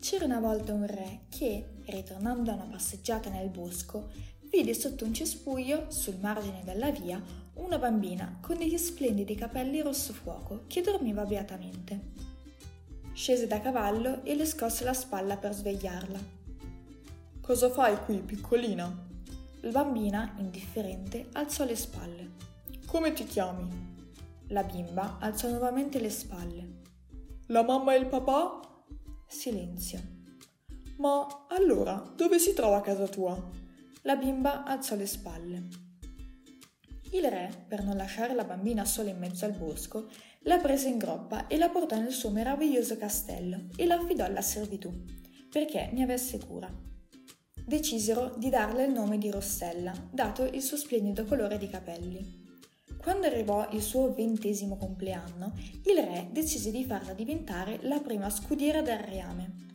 C'era 0.00 0.24
una 0.24 0.40
volta 0.40 0.72
un 0.72 0.84
re 0.84 1.20
che, 1.28 1.64
ritornando 1.86 2.42
da 2.42 2.54
una 2.54 2.64
passeggiata 2.64 3.30
nel 3.30 3.48
bosco, 3.48 4.10
vide 4.52 4.74
sotto 4.74 5.06
un 5.06 5.14
cespuglio, 5.14 5.86
sul 5.88 6.18
margine 6.20 6.60
della 6.62 6.90
via, 6.90 7.20
una 7.54 7.78
bambina 7.78 8.38
con 8.42 8.58
degli 8.58 8.76
splendidi 8.76 9.34
capelli 9.34 9.80
rosso 9.80 10.12
fuoco 10.12 10.64
che 10.66 10.82
dormiva 10.82 11.24
beatamente. 11.24 12.10
Scese 13.14 13.46
da 13.46 13.62
cavallo 13.62 14.22
e 14.24 14.34
le 14.34 14.44
scosse 14.44 14.84
la 14.84 14.92
spalla 14.92 15.38
per 15.38 15.54
svegliarla. 15.54 16.18
Cosa 17.40 17.70
fai 17.70 17.96
qui, 18.04 18.18
piccolina? 18.18 19.08
La 19.60 19.70
bambina, 19.70 20.34
indifferente, 20.38 21.28
alzò 21.32 21.64
le 21.64 21.76
spalle. 21.76 22.30
Come 22.86 23.14
ti 23.14 23.24
chiami? 23.24 23.68
La 24.48 24.64
bimba 24.64 25.16
alzò 25.18 25.48
nuovamente 25.48 25.98
le 25.98 26.10
spalle. 26.10 26.80
La 27.46 27.62
mamma 27.62 27.94
e 27.94 27.98
il 27.98 28.06
papà? 28.06 28.60
Silenzio. 29.26 30.00
Ma 30.98 31.46
allora, 31.48 32.12
dove 32.14 32.38
si 32.38 32.52
trova 32.52 32.82
casa 32.82 33.08
tua? 33.08 33.60
La 34.04 34.16
bimba 34.16 34.64
alzò 34.64 34.96
le 34.96 35.06
spalle. 35.06 35.62
Il 37.12 37.22
re, 37.22 37.66
per 37.68 37.84
non 37.84 37.96
lasciare 37.96 38.34
la 38.34 38.42
bambina 38.42 38.84
sola 38.84 39.10
in 39.10 39.18
mezzo 39.18 39.44
al 39.44 39.52
bosco, 39.52 40.08
la 40.40 40.58
prese 40.58 40.88
in 40.88 40.98
groppa 40.98 41.46
e 41.46 41.56
la 41.56 41.68
portò 41.68 41.96
nel 41.96 42.10
suo 42.10 42.30
meraviglioso 42.30 42.96
castello 42.96 43.68
e 43.76 43.86
la 43.86 43.94
affidò 43.94 44.24
alla 44.24 44.40
servitù, 44.40 44.92
perché 45.48 45.90
ne 45.92 46.02
avesse 46.02 46.38
cura. 46.38 46.68
Decisero 47.64 48.34
di 48.36 48.48
darle 48.48 48.86
il 48.86 48.92
nome 48.92 49.18
di 49.18 49.30
Rossella, 49.30 49.92
dato 50.10 50.42
il 50.42 50.62
suo 50.62 50.76
splendido 50.76 51.24
colore 51.24 51.56
di 51.56 51.68
capelli. 51.68 52.40
Quando 53.00 53.28
arrivò 53.28 53.68
il 53.70 53.82
suo 53.82 54.12
ventesimo 54.12 54.76
compleanno, 54.76 55.52
il 55.84 56.02
re 56.02 56.28
decise 56.32 56.72
di 56.72 56.84
farla 56.84 57.12
diventare 57.12 57.78
la 57.82 58.00
prima 58.00 58.28
scudiera 58.30 58.82
del 58.82 58.98
reame. 58.98 59.68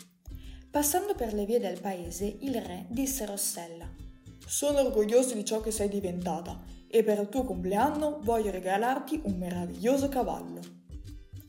Passando 0.70 1.16
per 1.16 1.34
le 1.34 1.46
vie 1.46 1.60
del 1.60 1.80
paese, 1.80 2.26
il 2.42 2.62
re 2.62 2.88
disse 2.90 3.24
a 3.24 3.28
Rossella: 3.28 4.06
Sono 4.48 4.80
orgoglioso 4.80 5.34
di 5.34 5.44
ciò 5.44 5.60
che 5.60 5.72
sei 5.72 5.90
diventata 5.90 6.64
e 6.88 7.04
per 7.04 7.20
il 7.20 7.28
tuo 7.28 7.44
compleanno 7.44 8.20
voglio 8.22 8.50
regalarti 8.50 9.20
un 9.26 9.38
meraviglioso 9.38 10.08
cavallo. 10.08 10.62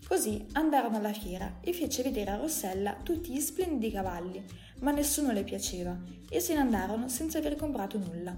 Così 0.04 0.44
andarono 0.54 0.96
alla 0.96 1.12
fiera 1.12 1.58
e 1.60 1.72
fece 1.72 2.02
vedere 2.02 2.32
a 2.32 2.36
Rossella 2.38 2.96
tutti 3.04 3.30
gli 3.30 3.38
splendidi 3.38 3.92
cavalli, 3.92 4.44
ma 4.80 4.90
nessuno 4.90 5.30
le 5.30 5.44
piaceva 5.44 5.96
e 6.28 6.40
se 6.40 6.54
ne 6.54 6.58
andarono 6.58 7.08
senza 7.08 7.38
aver 7.38 7.54
comprato 7.54 7.98
nulla. 7.98 8.34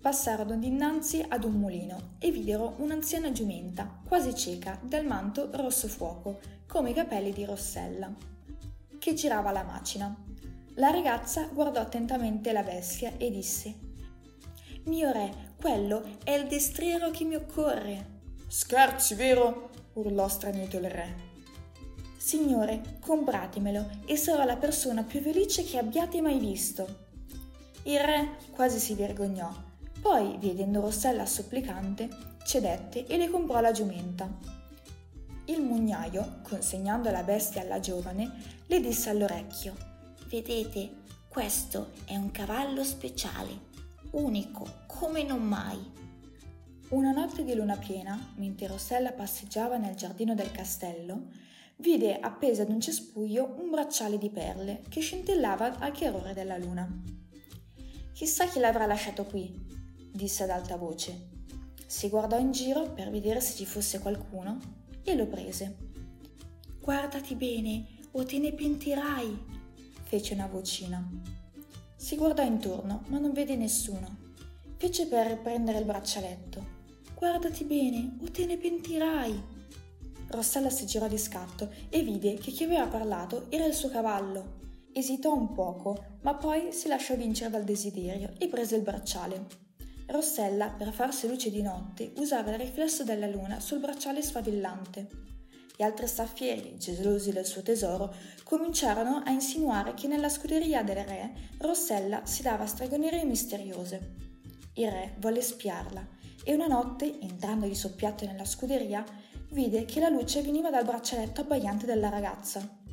Passarono 0.00 0.56
dinanzi 0.56 1.22
ad 1.28 1.44
un 1.44 1.56
mulino 1.56 2.14
e 2.18 2.30
videro 2.30 2.76
un'anziana 2.78 3.32
giumenta, 3.32 4.00
quasi 4.08 4.34
cieca, 4.34 4.80
dal 4.82 5.04
manto 5.04 5.50
rosso 5.52 5.88
fuoco, 5.88 6.40
come 6.66 6.90
i 6.90 6.94
capelli 6.94 7.32
di 7.32 7.44
Rossella, 7.44 8.10
che 8.98 9.12
girava 9.12 9.52
la 9.52 9.62
macina. 9.62 10.24
La 10.76 10.90
ragazza 10.90 11.48
guardò 11.52 11.80
attentamente 11.80 12.52
la 12.52 12.62
bestia 12.62 13.12
e 13.16 13.30
disse: 13.30 13.74
Mio 14.84 15.10
re, 15.10 15.54
quello 15.58 16.02
è 16.22 16.32
il 16.32 16.46
destriero 16.46 17.10
che 17.10 17.24
mi 17.24 17.34
occorre. 17.34 18.14
Scherzi, 18.46 19.14
vero? 19.14 19.70
urlò 19.94 20.28
stranito 20.28 20.76
il 20.76 20.90
re. 20.90 21.14
Signore, 22.16 22.98
compratemelo 23.00 24.02
e 24.06 24.16
sarò 24.16 24.44
la 24.44 24.56
persona 24.56 25.02
più 25.02 25.20
felice 25.20 25.64
che 25.64 25.78
abbiate 25.78 26.20
mai 26.20 26.38
visto. 26.38 27.04
Il 27.84 28.00
re 28.00 28.36
quasi 28.50 28.78
si 28.78 28.94
vergognò 28.94 29.66
poi, 30.06 30.36
vedendo 30.38 30.82
Rossella 30.82 31.26
supplicante, 31.26 32.08
cedette 32.44 33.06
e 33.06 33.16
le 33.16 33.28
comprò 33.28 33.58
la 33.60 33.72
giumenta. 33.72 34.28
Il 35.46 35.62
mugnaio, 35.62 36.42
consegnando 36.42 37.10
la 37.10 37.24
bestia 37.24 37.62
alla 37.62 37.80
giovane, 37.80 38.30
le 38.66 38.80
disse 38.80 39.10
all'orecchio: 39.10 39.95
Vedete, 40.28 41.04
questo 41.28 41.92
è 42.04 42.16
un 42.16 42.32
cavallo 42.32 42.82
speciale, 42.82 43.68
unico, 44.10 44.82
come 44.88 45.22
non 45.22 45.40
mai. 45.40 45.78
Una 46.88 47.12
notte 47.12 47.44
di 47.44 47.54
luna 47.54 47.76
piena, 47.76 48.34
mentre 48.34 48.66
Rossella 48.66 49.12
passeggiava 49.12 49.76
nel 49.76 49.94
giardino 49.94 50.34
del 50.34 50.50
castello, 50.50 51.28
vide 51.76 52.18
appesa 52.18 52.62
ad 52.62 52.70
un 52.70 52.80
cespuglio 52.80 53.54
un 53.60 53.70
bracciale 53.70 54.18
di 54.18 54.28
perle 54.28 54.82
che 54.88 55.00
scintillava 55.00 55.78
al 55.78 55.92
chiarore 55.92 56.34
della 56.34 56.58
luna. 56.58 56.88
Chissà 58.12 58.48
chi 58.48 58.58
l'avrà 58.58 58.86
lasciato 58.86 59.26
qui, 59.26 59.64
disse 60.12 60.42
ad 60.42 60.50
alta 60.50 60.76
voce. 60.76 61.28
Si 61.86 62.08
guardò 62.08 62.36
in 62.36 62.50
giro 62.50 62.92
per 62.92 63.10
vedere 63.10 63.40
se 63.40 63.54
ci 63.54 63.64
fosse 63.64 64.00
qualcuno 64.00 64.58
e 65.04 65.14
lo 65.14 65.28
prese. 65.28 65.76
Guardati 66.80 67.36
bene 67.36 67.86
o 68.10 68.24
te 68.24 68.40
ne 68.40 68.52
pentirai, 68.52 69.54
fece 70.06 70.34
una 70.34 70.46
vocina. 70.46 71.04
Si 71.96 72.16
guardò 72.16 72.42
intorno, 72.42 73.02
ma 73.08 73.18
non 73.18 73.32
vede 73.32 73.56
nessuno. 73.56 74.24
Fece 74.76 75.06
per 75.06 75.40
prendere 75.40 75.78
il 75.78 75.84
braccialetto. 75.84 76.74
Guardati 77.14 77.64
bene 77.64 78.16
o 78.22 78.30
te 78.30 78.46
ne 78.46 78.56
pentirai. 78.56 79.54
Rossella 80.28 80.70
si 80.70 80.86
girò 80.86 81.08
di 81.08 81.18
scatto 81.18 81.70
e 81.88 82.02
vide 82.02 82.34
che 82.34 82.50
chi 82.50 82.64
aveva 82.64 82.86
parlato 82.86 83.46
era 83.50 83.64
il 83.64 83.74
suo 83.74 83.88
cavallo. 83.88 84.64
Esitò 84.92 85.34
un 85.34 85.52
poco, 85.52 86.18
ma 86.22 86.34
poi 86.34 86.72
si 86.72 86.88
lasciò 86.88 87.16
vincere 87.16 87.50
dal 87.50 87.64
desiderio 87.64 88.32
e 88.38 88.46
prese 88.48 88.76
il 88.76 88.82
bracciale. 88.82 89.46
Rossella, 90.06 90.68
per 90.68 90.92
farsi 90.92 91.26
luce 91.26 91.50
di 91.50 91.62
notte, 91.62 92.12
usava 92.18 92.52
il 92.52 92.60
riflesso 92.60 93.02
della 93.02 93.26
luna 93.26 93.58
sul 93.58 93.80
bracciale 93.80 94.22
sfavillante. 94.22 95.08
Gli 95.76 95.82
altri 95.82 96.06
staffieri, 96.06 96.78
gelosi 96.78 97.32
del 97.32 97.44
suo 97.44 97.60
tesoro, 97.60 98.14
cominciarono 98.44 99.22
a 99.24 99.30
insinuare 99.30 99.92
che 99.92 100.06
nella 100.06 100.30
scuderia 100.30 100.82
del 100.82 101.04
re 101.04 101.34
Rossella 101.58 102.24
si 102.24 102.40
dava 102.42 102.64
stregonerie 102.64 103.24
misteriose. 103.24 104.14
Il 104.74 104.90
re 104.90 105.14
volle 105.18 105.42
spiarla 105.42 106.06
e 106.42 106.54
una 106.54 106.66
notte, 106.66 107.20
entrando 107.20 107.66
di 107.66 107.74
soppiatto 107.74 108.24
nella 108.24 108.46
scuderia, 108.46 109.04
vide 109.50 109.84
che 109.84 110.00
la 110.00 110.08
luce 110.08 110.40
veniva 110.40 110.70
dal 110.70 110.84
braccialetto 110.84 111.42
abbagliante 111.42 111.84
della 111.84 112.08
ragazza 112.08 112.84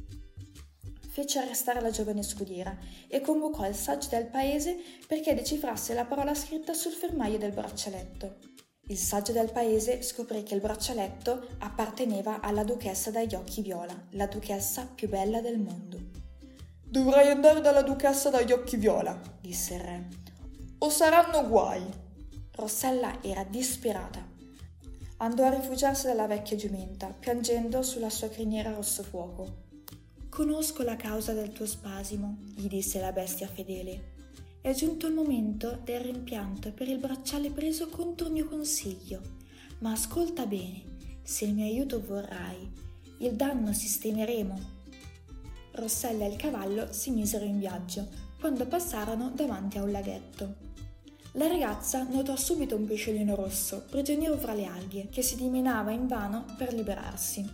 fece 1.14 1.38
arrestare 1.38 1.80
la 1.80 1.92
giovane 1.92 2.24
scudiera 2.24 2.76
e 3.08 3.22
convocò 3.22 3.68
il 3.68 3.76
saggio 3.76 4.10
del 4.10 4.26
paese 4.26 4.76
perché 5.06 5.36
decifrasse 5.36 5.94
la 5.94 6.06
parola 6.06 6.34
scritta 6.34 6.74
sul 6.74 6.92
fermaio 6.92 7.38
del 7.38 7.52
braccialetto. 7.52 8.53
Il 8.88 8.98
saggio 8.98 9.32
del 9.32 9.50
paese 9.50 10.02
scoprì 10.02 10.44
che 10.44 10.56
il 10.56 10.60
braccialetto 10.60 11.48
apparteneva 11.60 12.42
alla 12.42 12.66
duchessa 12.66 13.12
dagli 13.12 13.34
occhi 13.34 13.62
viola, 13.62 13.96
la 14.10 14.28
duchessa 14.28 14.86
più 14.94 15.08
bella 15.08 15.40
del 15.40 15.58
mondo. 15.58 15.98
Dovrai 16.84 17.30
andare 17.30 17.62
dalla 17.62 17.82
duchessa 17.82 18.30
dagli 18.30 18.52
occhi 18.52 18.76
viola, 18.76 19.18
disse 19.40 19.76
il 19.76 19.80
re, 19.80 20.08
o 20.80 20.90
saranno 20.90 21.48
guai. 21.48 21.82
Rossella 22.56 23.24
era 23.24 23.46
disperata. 23.46 24.22
Andò 25.18 25.46
a 25.46 25.56
rifugiarsi 25.56 26.08
dalla 26.08 26.28
vecchia 26.28 26.58
giumenta, 26.58 27.08
piangendo 27.08 27.84
sulla 27.84 28.10
sua 28.10 28.28
criniera 28.28 28.74
rosso 28.74 29.02
fuoco. 29.04 29.62
Conosco 30.28 30.84
la 30.84 30.98
causa 30.98 31.32
del 31.32 31.54
tuo 31.54 31.66
spasimo, 31.66 32.38
gli 32.54 32.68
disse 32.68 33.00
la 33.00 33.14
bestia 33.14 33.48
fedele. 33.48 34.12
È 34.63 34.74
giunto 34.74 35.07
il 35.07 35.13
momento 35.13 35.81
del 35.84 36.00
rimpianto 36.00 36.72
per 36.72 36.88
il 36.88 36.97
bracciale 36.97 37.50
preso 37.50 37.89
contro 37.89 38.27
il 38.27 38.31
mio 38.31 38.48
consiglio. 38.48 39.19
Ma 39.80 39.92
ascolta 39.92 40.45
bene, 40.45 40.83
se 41.21 41.44
il 41.44 41.54
mio 41.54 41.65
aiuto 41.65 42.01
vorrai, 42.01 42.71
il 43.18 43.33
danno 43.33 43.74
sistemeremo. 43.74 44.57
Rossella 45.74 46.24
e 46.24 46.30
il 46.30 46.38
cavallo 46.38 46.94
si 46.94 47.12
misero 47.12 47.44
in 47.44 47.60
viaggio 47.60 48.07
quando 48.39 48.65
passarono 48.65 49.33
davanti 49.36 49.80
a 49.80 49.83
un 49.83 49.92
laghetto. 49.92 50.56
La 51.33 51.48
ragazza 51.48 52.04
notò 52.04 52.38
subito 52.38 52.77
un 52.77 52.86
pesciolino 52.86 53.36
rosso, 53.36 53.83
prigioniero 53.89 54.38
fra 54.38 54.54
le 54.54 54.66
alghe, 54.66 55.09
che 55.09 55.24
si 55.24 55.36
dimenava 55.36 55.92
invano 55.92 56.45
per 56.57 56.74
liberarsi. 56.74 57.45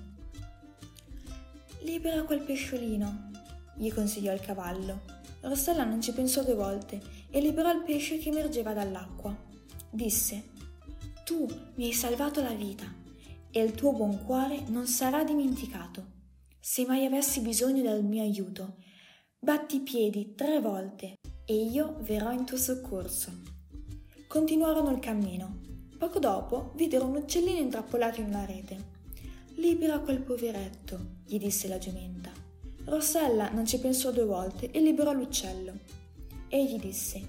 Libera 1.79 2.21
quel 2.21 2.41
pesciolino, 2.41 3.31
gli 3.73 3.91
consigliò 3.91 4.31
il 4.31 4.41
cavallo. 4.41 5.17
Rossella 5.41 5.83
non 5.83 6.01
ci 6.01 6.12
pensò 6.12 6.44
due 6.44 6.56
volte 6.56 7.01
e 7.30 7.39
liberò 7.39 7.71
il 7.71 7.83
pesce 7.83 8.18
che 8.18 8.30
emergeva 8.30 8.74
dall'acqua. 8.74 9.36
Disse: 9.89 10.50
Tu 11.24 11.47
mi 11.75 11.86
hai 11.86 11.94
salvato 11.94 12.41
la 12.41 12.53
vita 12.53 12.86
e 13.51 13.62
il 13.62 13.71
tuo 13.71 13.94
buon 13.94 14.24
cuore 14.25 14.63
non 14.68 14.86
sarà 14.86 15.24
dimenticato. 15.24 16.18
Se 16.59 16.86
mai 16.86 17.06
avessi 17.06 17.39
bisogno 17.39 17.81
del 17.81 18.03
mio 18.03 18.21
aiuto, 18.21 18.75
batti 19.39 19.77
i 19.77 19.81
piedi 19.81 20.36
tre 20.36 20.59
volte 20.59 21.15
e 21.45 21.56
io 21.56 21.95
verrò 22.01 22.31
in 22.31 22.45
tuo 22.45 22.57
soccorso. 22.57 23.31
Continuarono 24.27 24.91
il 24.91 25.00
cammino. 25.00 25.62
Poco 25.97 26.19
dopo 26.19 26.74
videro 26.75 27.06
un 27.06 27.15
uccellino 27.15 27.57
intrappolato 27.57 28.21
in 28.21 28.27
una 28.27 28.45
rete. 28.45 28.97
Libera 29.56 30.00
quel 30.00 30.21
poveretto, 30.21 31.18
gli 31.25 31.39
disse 31.39 31.68
la 31.68 31.77
giumenta. 31.77 32.28
Rossella 32.89 33.51
non 33.51 33.68
ci 33.68 33.80
pensò 33.80 34.12
due 34.12 34.25
volte 34.25 34.71
e 34.71 34.81
liberò 34.81 35.13
l'uccello. 35.13 35.74
Egli 36.47 36.80
disse: 36.80 37.21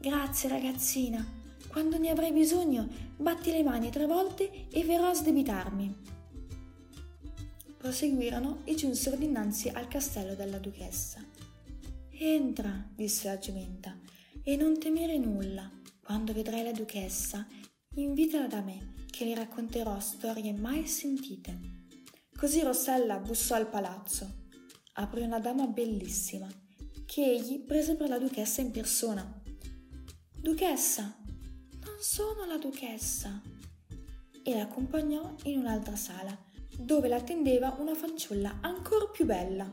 Grazie 0.00 0.48
ragazzina, 0.48 1.24
quando 1.68 1.96
ne 1.96 2.10
avrai 2.10 2.32
bisogno, 2.32 2.88
batti 3.16 3.52
le 3.52 3.62
mani 3.62 3.90
tre 3.90 4.06
volte 4.06 4.66
e 4.68 4.82
verrò 4.82 5.10
a 5.10 5.14
sdebitarmi. 5.14 5.96
Proseguirono 7.76 8.62
e 8.64 8.74
giunsero 8.74 9.16
dinanzi 9.16 9.68
al 9.68 9.86
castello 9.86 10.34
della 10.34 10.58
duchessa. 10.58 11.24
Entra, 12.10 12.88
disse 12.92 13.28
la 13.28 13.38
giumenta, 13.38 13.96
e 14.42 14.56
non 14.56 14.76
temere 14.78 15.18
nulla. 15.18 15.70
Quando 16.02 16.32
vedrai 16.32 16.64
la 16.64 16.72
duchessa, 16.72 17.46
invitala 17.94 18.48
da 18.48 18.60
me, 18.60 18.94
che 19.08 19.24
le 19.24 19.36
racconterò 19.36 20.00
storie 20.00 20.52
mai 20.52 20.84
sentite. 20.88 21.58
Così 22.36 22.60
Rossella 22.62 23.18
bussò 23.18 23.54
al 23.54 23.68
palazzo. 23.68 24.45
Aprì 24.98 25.20
una 25.20 25.40
dama 25.40 25.66
bellissima, 25.66 26.48
che 27.04 27.22
egli 27.22 27.60
prese 27.60 27.96
per 27.96 28.08
la 28.08 28.18
duchessa 28.18 28.62
in 28.62 28.70
persona. 28.70 29.42
Duchessa, 30.40 31.14
non 31.84 31.96
sono 32.00 32.46
la 32.46 32.56
duchessa. 32.56 33.42
E 34.42 34.54
l'accompagnò 34.54 35.34
in 35.44 35.58
un'altra 35.58 35.96
sala, 35.96 36.34
dove 36.78 37.08
l'attendeva 37.08 37.76
una 37.78 37.94
fanciulla 37.94 38.60
ancora 38.62 39.06
più 39.08 39.26
bella. 39.26 39.70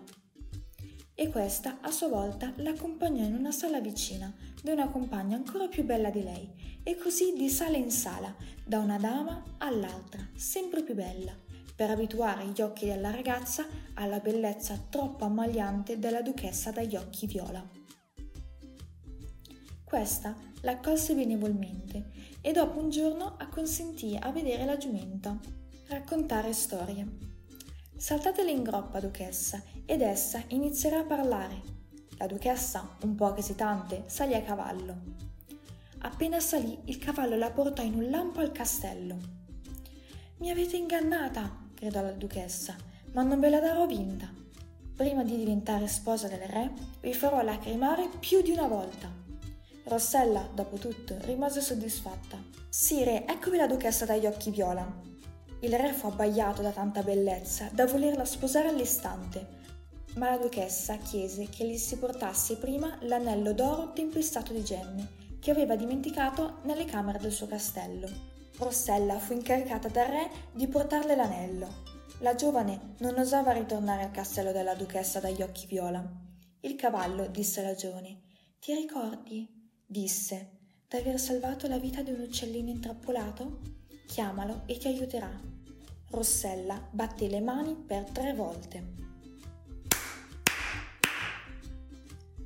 E 1.16 1.30
questa, 1.30 1.80
a 1.80 1.90
sua 1.90 2.10
volta, 2.10 2.52
l'accompagnò 2.58 3.24
in 3.24 3.36
una 3.36 3.52
sala 3.52 3.80
vicina, 3.80 4.34
da 4.62 4.74
una 4.74 4.90
compagna 4.90 5.38
ancora 5.38 5.70
più 5.70 5.86
bella 5.86 6.10
di 6.10 6.22
lei, 6.22 6.82
e 6.84 6.98
così 6.98 7.32
di 7.34 7.48
sala 7.48 7.78
in 7.78 7.92
sala, 7.92 8.36
da 8.66 8.80
una 8.80 8.98
dama 8.98 9.42
all'altra, 9.60 10.28
sempre 10.36 10.84
più 10.84 10.96
bella, 10.96 11.34
per 11.76 11.90
abituare 11.90 12.46
gli 12.48 12.62
occhi 12.62 12.86
della 12.86 13.12
ragazza 13.12 13.66
alla 13.96 14.20
bellezza 14.20 14.78
troppo 14.90 15.26
ammagliante 15.26 16.00
della 16.00 16.22
duchessa 16.22 16.72
dagli 16.72 16.96
occhi 16.96 17.26
viola. 17.28 17.68
Questa 19.84 20.36
l'accolse 20.62 21.14
benevolmente 21.14 22.12
e 22.42 22.52
dopo 22.52 22.80
un 22.80 22.90
giorno 22.90 23.36
acconsentì 23.38 24.18
a 24.20 24.32
vedere 24.32 24.66
la 24.66 24.78
giumenta, 24.78 25.38
raccontare 25.88 26.52
storie. 26.54 27.32
Saltatele 27.96 28.52
in 28.52 28.64
groppa, 28.64 29.00
duchessa, 29.00 29.64
ed 29.86 30.02
essa 30.02 30.44
inizierà 30.48 31.00
a 31.00 31.06
parlare. 31.06 31.62
La 32.18 32.28
duchessa, 32.28 32.98
un 33.04 33.16
po' 33.16 33.36
esitante, 33.36 34.04
salì 34.08 34.34
a 34.34 34.42
cavallo. 34.42 35.02
Appena 36.00 36.40
salì, 36.40 36.78
il 36.86 36.98
cavallo 36.98 37.38
la 37.38 37.52
portò 37.52 37.82
in 37.82 37.94
un 37.94 38.10
lampo 38.10 38.40
al 38.40 38.52
castello. 38.52 39.18
Mi 40.40 40.50
avete 40.50 40.76
ingannata, 40.76 41.63
gridò 41.84 42.02
la 42.02 42.12
duchessa, 42.12 42.76
ma 43.12 43.24
non 43.24 43.42
ve 43.42 43.50
la 43.50 43.60
darò 43.60 43.86
vinta. 43.86 44.32
Prima 44.96 45.24
di 45.24 45.36
diventare 45.36 45.88
sposa 45.88 46.30
del 46.30 46.48
re, 46.48 46.72
vi 47.02 47.14
farò 47.14 47.42
lacrimare 47.42 48.10
più 48.20 48.42
di 48.42 48.52
una 48.52 48.68
volta. 48.68 49.12
Rossella, 49.84 50.48
dopo 50.54 50.78
tutto, 50.78 51.18
rimase 51.22 51.60
soddisfatta. 51.60 52.42
Sì, 52.70 53.04
re, 53.04 53.28
eccovi 53.28 53.58
la 53.58 53.68
duchessa 53.68 54.06
dagli 54.06 54.26
occhi 54.26 54.50
viola. 54.50 54.90
Il 55.60 55.78
re 55.78 55.92
fu 55.92 56.08
abbaiato 56.08 56.62
da 56.62 56.72
tanta 56.72 57.04
bellezza 57.04 57.70
da 57.74 57.86
volerla 57.86 58.24
sposare 58.24 58.70
all'istante, 58.70 59.62
ma 60.16 60.30
la 60.30 60.38
duchessa 60.38 60.98
chiese 60.98 61.50
che 61.50 61.68
gli 61.68 61.78
si 61.78 61.98
portasse 61.98 62.56
prima 62.56 62.98
l'anello 63.02 63.52
d'oro 63.52 63.92
tempestato 63.92 64.54
di 64.54 64.64
gemmi 64.64 65.22
che 65.40 65.52
aveva 65.52 65.76
dimenticato 65.76 66.60
nelle 66.64 66.86
camere 66.86 67.20
del 67.20 67.32
suo 67.34 67.48
castello. 67.48 68.33
Rossella 68.58 69.18
fu 69.18 69.34
incaricata 69.34 69.88
dal 69.88 70.08
re 70.08 70.30
di 70.52 70.68
portarle 70.68 71.16
l'anello. 71.16 71.82
La 72.20 72.36
giovane 72.36 72.96
non 73.00 73.18
osava 73.18 73.52
ritornare 73.52 74.04
al 74.04 74.12
castello 74.12 74.52
della 74.52 74.76
duchessa 74.76 75.20
dagli 75.20 75.42
occhi 75.42 75.66
viola. 75.66 76.04
Il 76.62 76.76
cavallo 76.76 77.28
disse 77.28 77.62
alla 77.62 77.76
giovane: 77.76 78.22
Ti 78.60 78.74
ricordi? 78.76 79.62
disse, 79.86 80.50
d'aver 80.88 81.20
salvato 81.20 81.68
la 81.68 81.80
vita 81.80 82.02
di 82.02 82.12
un 82.12 82.22
uccellino 82.22 82.70
intrappolato? 82.70 83.60
Chiamalo 84.08 84.62
e 84.68 84.78
ti 84.78 84.88
aiuterà. 84.88 85.32
Rossella 86.12 86.88
batté 86.92 87.28
le 87.28 87.42
mani 87.42 87.76
per 87.76 88.04
tre 88.12 88.34
volte. 88.34 89.02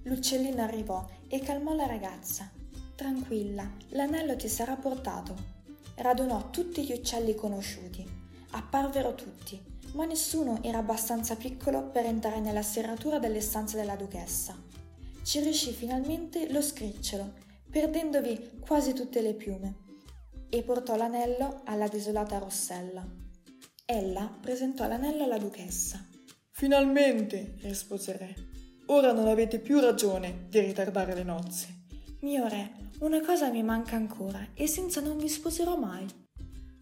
L'uccellino 0.03 0.61
arrivò 0.61 1.05
e 1.27 1.39
calmò 1.39 1.75
la 1.75 1.85
ragazza. 1.85 2.49
Tranquilla, 2.95 3.69
l'anello 3.89 4.37
ti 4.37 4.47
sarà 4.47 4.77
portato. 4.77 5.56
Radunò 5.99 6.51
tutti 6.51 6.83
gli 6.83 6.91
uccelli 6.91 7.33
conosciuti. 7.33 8.05
Apparvero 8.51 9.15
tutti, 9.15 9.59
ma 9.93 10.05
nessuno 10.05 10.61
era 10.61 10.77
abbastanza 10.77 11.35
piccolo 11.35 11.89
per 11.89 12.05
entrare 12.05 12.39
nella 12.39 12.61
serratura 12.61 13.17
delle 13.17 13.41
stanze 13.41 13.77
della 13.77 13.95
duchessa. 13.95 14.55
Ci 15.23 15.39
riuscì 15.41 15.71
finalmente 15.71 16.51
lo 16.51 16.61
scricciolo, 16.61 17.33
perdendovi 17.69 18.59
quasi 18.59 18.93
tutte 18.93 19.21
le 19.21 19.33
piume, 19.33 19.85
e 20.49 20.61
portò 20.61 20.95
l'anello 20.95 21.61
alla 21.65 21.87
desolata 21.87 22.37
Rossella. 22.37 23.05
Ella 23.83 24.37
presentò 24.39 24.87
l'anello 24.87 25.23
alla 25.23 25.39
duchessa. 25.39 26.05
Finalmente, 26.51 27.55
rispose 27.61 28.11
il 28.11 28.17
re. 28.17 28.35
Ora 28.87 29.11
non 29.13 29.27
avete 29.27 29.59
più 29.59 29.79
ragione 29.79 30.45
di 30.47 30.59
ritardare 30.59 31.15
le 31.15 31.23
nozze. 31.23 31.67
Mio 32.21 32.47
re, 32.47 32.71
una 32.99 33.21
cosa 33.21 33.51
mi 33.51 33.61
manca 33.61 33.95
ancora 33.95 34.47
e 34.55 34.65
senza 34.65 35.01
non 35.01 35.17
vi 35.17 35.29
sposerò 35.29 35.77
mai. 35.77 36.05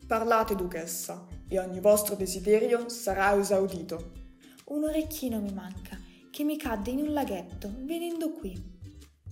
Parlate, 0.08 0.56
duchessa, 0.56 1.28
e 1.48 1.60
ogni 1.60 1.82
vostro 1.82 2.16
desiderio 2.16 2.88
sarà 2.88 3.38
esaudito. 3.38 4.12
Un 4.68 4.86
orecchino 4.86 5.42
mi 5.42 5.52
manca, 5.52 6.00
che 6.32 6.44
mi 6.46 6.58
cadde 6.58 6.92
in 6.92 7.00
un 7.00 7.12
laghetto, 7.12 7.70
venendo 7.80 8.32
qui. 8.32 8.74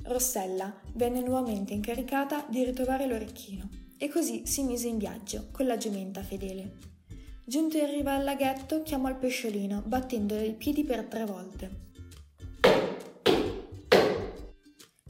Rossella 0.03 0.81
venne 0.95 1.21
nuovamente 1.21 1.73
incaricata 1.73 2.45
di 2.49 2.65
ritrovare 2.65 3.07
l'orecchino 3.07 3.69
e 3.97 4.09
così 4.09 4.45
si 4.45 4.63
mise 4.63 4.87
in 4.87 4.97
viaggio 4.97 5.47
con 5.51 5.65
la 5.65 5.77
giumenta 5.77 6.21
fedele. 6.21 6.79
Giunto 7.45 7.77
in 7.77 7.89
riva 7.89 8.13
al 8.13 8.25
laghetto, 8.25 8.83
chiamò 8.83 9.07
il 9.07 9.15
pesciolino, 9.15 9.83
battendole 9.85 10.45
i 10.45 10.53
piedi 10.53 10.83
per 10.83 11.05
tre 11.05 11.23
volte. 11.23 11.91